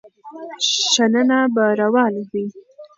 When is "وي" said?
2.31-2.45